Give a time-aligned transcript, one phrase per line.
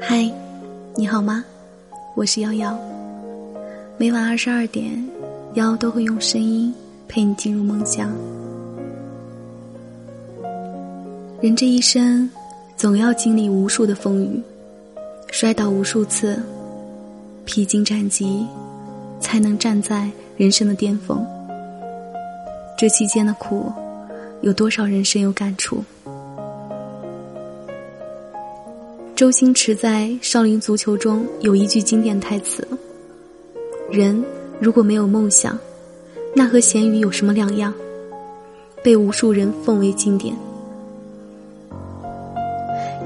[0.00, 0.30] 嗨，
[0.96, 1.44] 你好吗？
[2.14, 2.78] 我是瑶瑶。
[3.98, 4.92] 每晚二十二点，
[5.54, 6.74] 瑶瑶都会用声音
[7.06, 8.10] 陪你进入梦乡。
[11.40, 12.28] 人这一生，
[12.76, 14.42] 总要经历无数的风雨，
[15.30, 16.40] 摔倒无数次，
[17.44, 18.46] 披荆斩棘，
[19.20, 21.24] 才能站在人生的巅峰。
[22.78, 23.70] 这期间的苦，
[24.40, 25.84] 有多少人深有感触？
[29.22, 32.66] 周星驰在《少林足球》中有一句经典台词
[33.88, 34.20] ：“人
[34.58, 35.56] 如果没有梦想，
[36.34, 37.72] 那和咸鱼有什么两样？”
[38.82, 40.34] 被无数人奉为经典。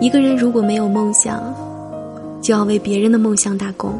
[0.00, 1.54] 一个人如果没有梦想，
[2.40, 3.92] 就要为别人的梦想打工，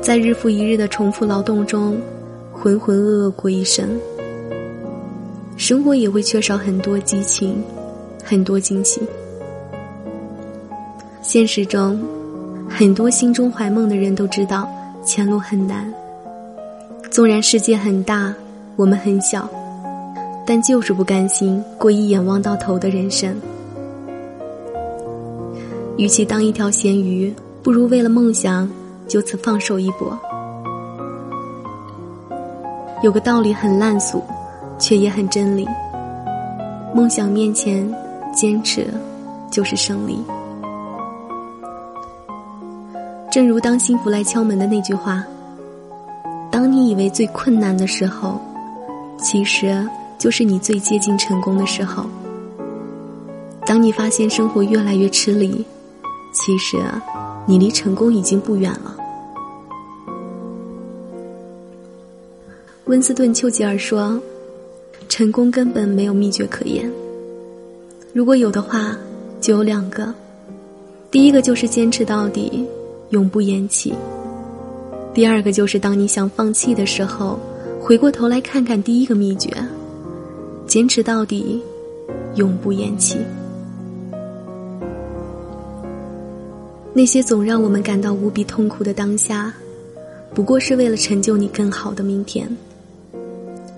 [0.00, 2.00] 在日复一日的重复劳动中，
[2.52, 3.98] 浑浑噩噩过一生。
[5.56, 7.60] 生活也会缺少很多激情，
[8.22, 9.02] 很多惊喜。
[11.26, 11.98] 现实中，
[12.68, 14.68] 很多心中怀梦的人都知道
[15.02, 15.90] 前路很难。
[17.10, 18.32] 纵然世界很大，
[18.76, 19.48] 我们很小，
[20.46, 23.34] 但就是不甘心过一眼望到头的人生。
[25.96, 28.70] 与其当一条咸鱼，不如为了梦想
[29.08, 30.16] 就此放手一搏。
[33.02, 34.22] 有个道理很烂俗，
[34.78, 35.66] 却也很真理：
[36.94, 37.90] 梦想面前，
[38.34, 38.86] 坚持
[39.50, 40.22] 就是胜利。
[43.34, 45.24] 正如当幸福来敲门的那句话
[46.52, 48.40] ：“当你以为最困难的时候，
[49.20, 49.84] 其实
[50.16, 52.06] 就是你最接近成功的时候。
[53.66, 55.66] 当你发现生活越来越吃力，
[56.32, 56.76] 其实
[57.44, 58.96] 你离成功已经不远了。”
[62.86, 64.16] 温斯顿·丘吉尔说
[65.10, 66.88] ：“成功根本没有秘诀可言。
[68.12, 68.96] 如果有的话，
[69.40, 70.14] 就有两个，
[71.10, 72.64] 第一个就是坚持到底。”
[73.10, 73.92] 永不言弃。
[75.12, 77.38] 第二个就是当你想放弃的时候，
[77.80, 79.50] 回过头来看看第一个秘诀：
[80.66, 81.62] 坚持到底，
[82.34, 83.18] 永不言弃。
[86.92, 89.52] 那些总让我们感到无比痛苦的当下，
[90.32, 92.48] 不过是为了成就你更好的明天。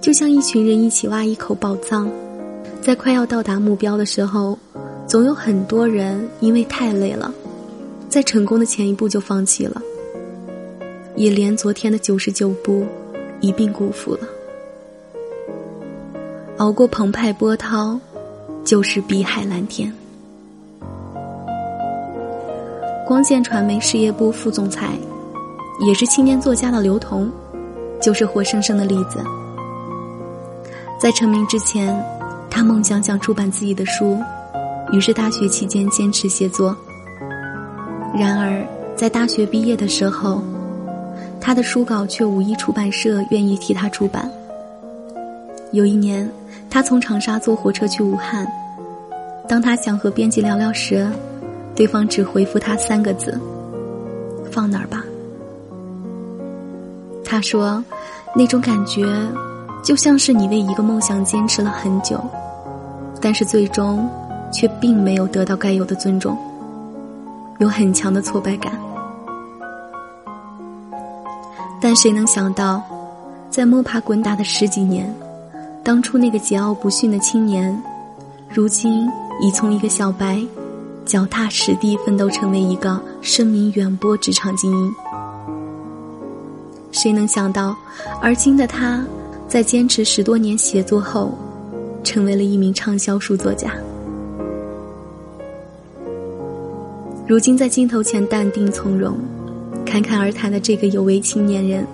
[0.00, 2.10] 就像一群人一起挖一口宝藏，
[2.80, 4.58] 在快要到达目标的时候，
[5.06, 7.32] 总有很多人因为太累了。
[8.08, 9.82] 在成功的前一步就放弃了，
[11.16, 12.86] 也连昨天的九十九步
[13.40, 14.20] 一并辜负了。
[16.58, 17.98] 熬过澎湃波涛，
[18.64, 19.92] 就是碧海蓝天。
[23.06, 24.98] 光线传媒事业部副总裁，
[25.80, 27.30] 也是青年作家的刘同，
[28.00, 29.22] 就是活生生的例子。
[30.98, 31.94] 在成名之前，
[32.48, 34.18] 他梦想想出版自己的书，
[34.92, 36.74] 于是大学期间坚持写作。
[38.18, 38.66] 然而，
[38.96, 40.42] 在大学毕业的时候，
[41.38, 44.30] 他的书稿却无一出版社愿意替他出版。
[45.70, 46.26] 有一年，
[46.70, 48.46] 他从长沙坐火车去武汉，
[49.46, 51.06] 当他想和编辑聊聊时，
[51.74, 53.38] 对方只回复他三个字
[54.50, 55.04] ：“放那儿吧。”
[57.22, 57.84] 他说
[58.34, 59.06] ：“那种感觉，
[59.82, 62.18] 就像是你为一个梦想坚持了很久，
[63.20, 64.08] 但是最终，
[64.50, 66.34] 却并没有得到该有的尊重。”
[67.58, 68.72] 有很强的挫败感，
[71.80, 72.82] 但谁能想到，
[73.48, 75.12] 在摸爬滚打的十几年，
[75.82, 77.82] 当初那个桀骜不驯的青年，
[78.48, 80.38] 如今已从一个小白，
[81.06, 84.94] 脚踏实地奋斗成为一个声名远播职场精英。
[86.92, 87.74] 谁能想到，
[88.20, 89.02] 而今的他，
[89.48, 91.32] 在坚持十多年写作后，
[92.04, 93.72] 成为了一名畅销书作家。
[97.28, 99.18] 如今在镜头前淡定从容，
[99.84, 101.84] 侃侃而谈的这个有为青年人，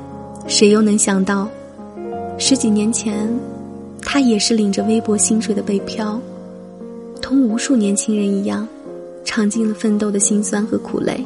[0.46, 1.48] 谁又能想到，
[2.36, 3.26] 十几年前，
[4.02, 6.20] 他也是领着微薄薪水的北漂，
[7.22, 8.68] 同无数年轻人一样，
[9.24, 11.24] 尝尽了奋斗的辛酸和苦累。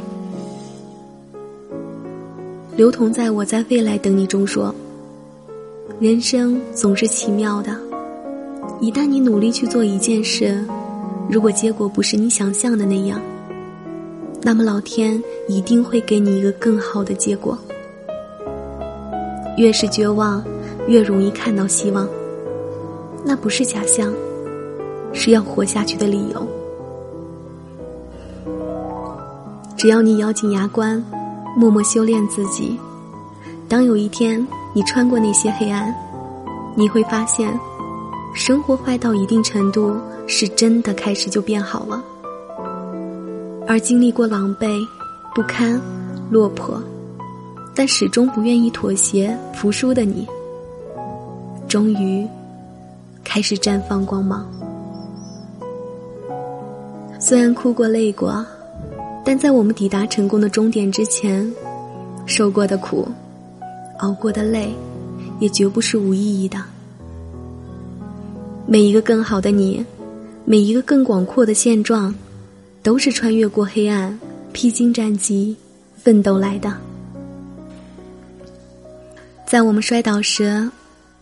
[2.77, 4.73] 刘同在我在未来等你中说
[5.99, 7.77] ：“人生总是奇妙的，
[8.81, 10.65] 一旦你努力去做一件事，
[11.29, 13.21] 如果结果不是你想象的那样。”
[14.47, 17.59] 那么，老天一定会给你一个更好的结果。
[19.57, 20.41] 越是绝望，
[20.87, 22.09] 越容易看到希望。
[23.25, 24.15] 那不是假象，
[25.13, 26.47] 是要活下去的理由。
[29.77, 31.05] 只要你咬紧牙关，
[31.57, 32.79] 默默修炼自己，
[33.69, 35.93] 当有一天你穿过那些黑暗，
[36.77, 37.59] 你会发现，
[38.33, 39.97] 生活坏到一定程度，
[40.29, 42.01] 是真的开始就变好了。
[43.69, 44.87] 而经历过狼狈、
[45.35, 45.81] 不堪、
[46.31, 46.81] 落魄，
[47.75, 50.27] 但始终不愿意妥协、服输的你，
[51.67, 52.27] 终于
[53.25, 54.47] 开始绽放光芒。
[57.19, 58.47] 虽然哭过、累过，
[59.25, 61.53] 但在我们抵达成功的终点之前，
[62.25, 63.09] 受过的苦、
[63.99, 64.73] 熬过的累，
[65.41, 66.59] 也绝不是无意义的。
[68.65, 69.85] 每一个更好的你，
[70.45, 72.15] 每一个更广阔的现状。
[72.87, 74.17] 都是穿越过黑暗、
[74.53, 75.57] 披荆斩棘、
[75.97, 76.73] 奋斗来的。
[79.45, 80.71] 在我们摔倒时，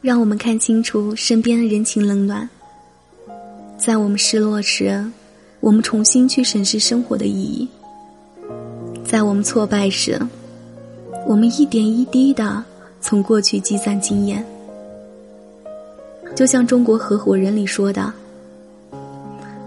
[0.02, 2.46] 让我们看清楚身边的人情冷暖；
[3.78, 5.02] 在我们失落时，
[5.60, 7.66] 我们重新去审视生活的意义；
[9.02, 10.20] 在我们挫败时，
[11.26, 12.62] 我们一点一滴的
[13.00, 14.44] 从过去积攒经验。
[16.36, 18.12] 就像《中国合伙人》里说的：“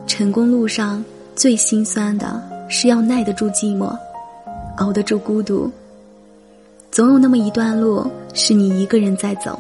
[0.06, 1.04] 成功路上。”
[1.38, 3.96] 最心酸的是要耐得住寂寞，
[4.78, 5.70] 熬得住孤独。
[6.90, 9.58] 总有那么一段路是你一个人在走，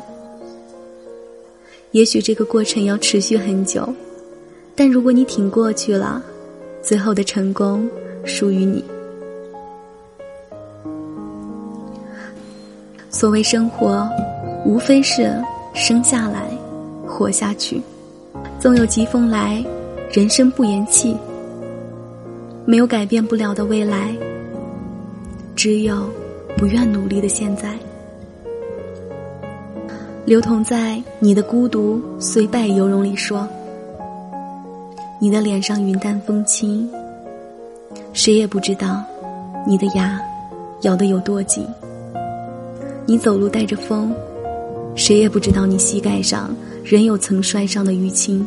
[1.91, 3.87] 也许这个过程要持续很久，
[4.75, 6.19] 但如果你挺过去了，
[6.81, 7.87] 最后的成功
[8.25, 8.83] 属于你。
[13.11, 14.09] 所谓生活，
[14.65, 15.31] 无非是
[15.75, 16.49] 生下来，
[17.05, 17.79] 活下去。
[18.59, 19.63] 纵有疾风来，
[20.11, 21.15] 人生不言弃。
[22.69, 24.13] 没有改变不了的未来，
[25.55, 26.09] 只有
[26.57, 27.73] 不愿努力的现在。
[30.25, 33.47] 刘同在《你的孤独虽败犹荣》里说
[35.17, 36.91] ：“你的脸上云淡风轻，
[38.11, 39.01] 谁也不知道
[39.65, 40.19] 你的牙
[40.81, 41.65] 咬得有多紧。
[43.05, 44.13] 你走路带着风，
[44.93, 46.53] 谁也不知道你膝盖上
[46.83, 48.45] 仍有曾摔伤的淤青。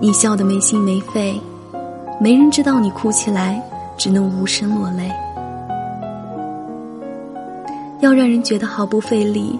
[0.00, 1.38] 你笑得没心没肺。”
[2.22, 3.62] 没人知道你哭起来，
[3.96, 5.10] 只能无声落泪。
[8.00, 9.58] 要让人觉得毫不费力，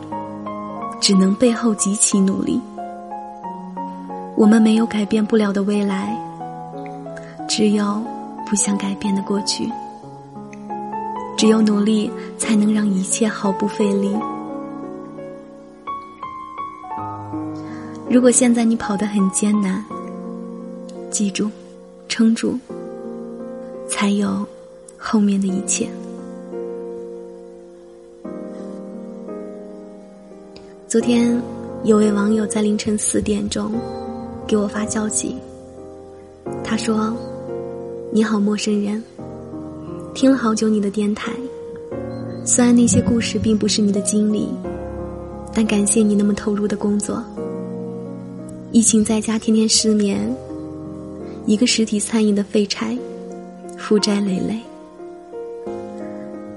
[1.00, 2.60] 只能背后极其努力。
[4.36, 6.14] 我们没有改变不了的未来，
[7.48, 8.02] 只有
[8.46, 9.66] 不想改变的过去。
[11.38, 14.14] 只有努力，才能让一切毫不费力。
[18.06, 19.82] 如果现在你跑得很艰难，
[21.10, 21.50] 记住。
[22.10, 22.58] 撑住，
[23.88, 24.44] 才有
[24.98, 25.88] 后面的一切。
[30.88, 31.40] 昨天
[31.84, 33.72] 有位网友在凌晨四点钟
[34.44, 35.36] 给我发消息，
[36.64, 37.16] 他说
[38.10, 39.00] ：“你好，陌生人，
[40.12, 41.32] 听了好久你的电台，
[42.44, 44.48] 虽然那些故事并不是你的经历，
[45.54, 47.22] 但感谢你那么投入的工作。
[48.72, 50.28] 疫情在家，天天失眠。”
[51.50, 52.96] 一个实体餐饮的废柴，
[53.76, 54.56] 负债累累。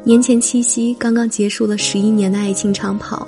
[0.03, 3.27] 年前七夕刚刚结束了十一年的爱情长跑，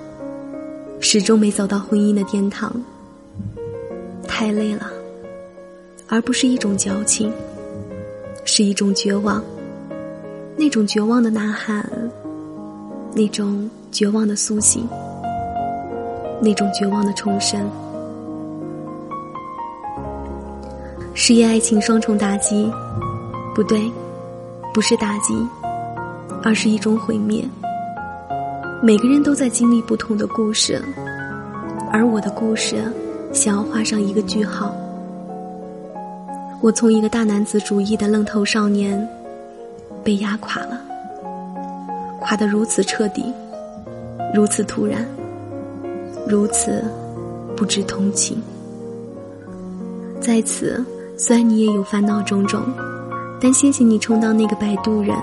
[0.99, 2.71] 始终没走到婚姻的殿堂。
[4.27, 4.91] 太累了，
[6.05, 7.33] 而不是一种矫情，
[8.43, 9.43] 是一种绝望。
[10.55, 11.83] 那种绝望的呐喊，
[13.11, 14.87] 那种绝望的苏醒，
[16.39, 17.67] 那种绝望的重生。
[21.17, 22.69] 事业爱情双重打击，
[23.55, 23.89] 不对，
[24.73, 25.33] 不是打击，
[26.43, 27.41] 而是一种毁灭。
[28.83, 30.83] 每个人都在经历不同的故事，
[31.89, 32.83] 而我的故事
[33.31, 34.75] 想要画上一个句号。
[36.61, 39.07] 我从一个大男子主义的愣头少年，
[40.03, 40.81] 被压垮了，
[42.19, 43.33] 垮得如此彻底，
[44.33, 45.07] 如此突然，
[46.27, 46.83] 如此
[47.55, 48.37] 不知同情，
[50.19, 50.83] 在此。
[51.17, 52.61] 虽然你也有烦恼种种，
[53.39, 55.15] 但谢谢你充当那个摆渡人。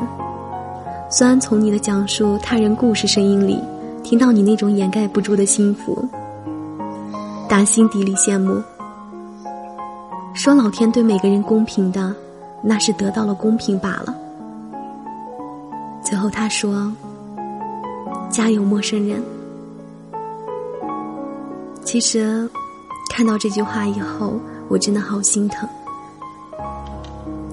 [1.10, 3.62] 虽然从你的讲述他人故事声音里，
[4.02, 6.08] 听到你那种掩盖不住的幸福，
[7.46, 8.62] 打心底里羡慕。
[10.32, 12.14] 说老天对每个人公平的，
[12.62, 14.14] 那是得到了公平罢了。
[16.02, 16.90] 最后他说
[18.32, 19.22] ：“加油，陌生人。”
[21.84, 22.48] 其实，
[23.10, 25.68] 看到这句话以后，我真的好心疼。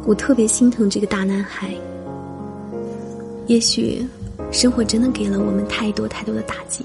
[0.09, 1.71] 我特别心疼这个大男孩。
[3.45, 4.03] 也许，
[4.51, 6.83] 生活真的给了我们太多太多的打击。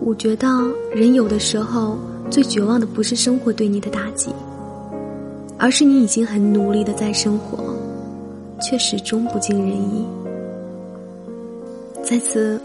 [0.00, 0.48] 我觉得，
[0.92, 1.96] 人有的时候
[2.28, 4.30] 最绝望的不是生活对你的打击，
[5.56, 7.76] 而是你已经很努力的在生活，
[8.60, 10.04] 却始终不尽人意。
[12.02, 12.60] 在此，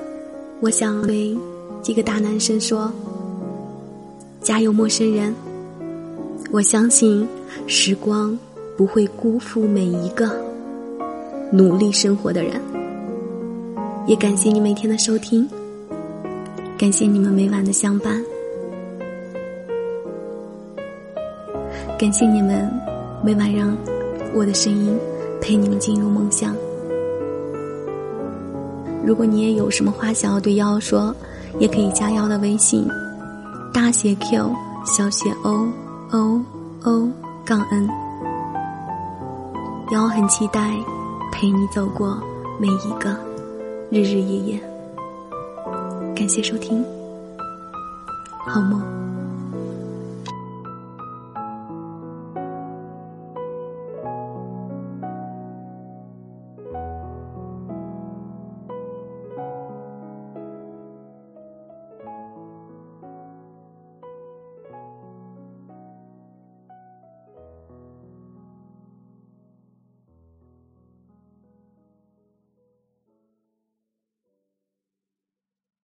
[0.59, 1.37] 我想对
[1.83, 2.91] 这个大男生说：
[4.41, 5.31] 加油，陌生人！
[6.51, 7.27] 我相信，
[7.67, 8.35] 时光。
[8.77, 10.29] 不会辜负每一个
[11.51, 12.61] 努力生活的人。
[14.05, 15.49] 也感谢你每天的收听，
[16.77, 18.23] 感谢你们每晚的相伴，
[21.99, 22.71] 感谢你们
[23.21, 23.75] 每晚让
[24.33, 24.95] 我的声音
[25.41, 26.55] 陪你们进入梦乡。
[29.03, 31.13] 如果你也有什么话想要对幺幺说，
[31.59, 32.87] 也可以加幺的微信，
[33.73, 34.53] 大写 Q
[34.85, 35.67] 小写 O
[36.11, 36.41] O
[36.83, 37.09] O
[37.43, 38.06] 杠 N。
[39.91, 40.73] 幺很期待
[41.31, 42.21] 陪你走过
[42.59, 43.15] 每一个
[43.89, 44.63] 日日夜夜。
[46.13, 46.83] 感谢收听，
[48.45, 49.06] 好梦。